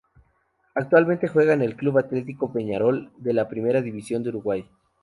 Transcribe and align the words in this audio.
Actualmente 0.73 1.27
juega 1.27 1.53
en 1.53 1.61
el 1.61 1.75
Club 1.75 1.99
Atletico 1.99 2.51
Peñarol 2.51 3.11
de 3.19 3.33
la 3.33 3.47
Primera 3.47 3.83
División 3.83 4.23
de 4.23 4.29
Uruguay. 4.29 4.65